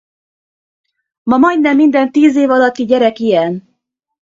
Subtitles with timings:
[1.29, 3.79] Ma majdnem minden tíz év alatti gyerek ilyen.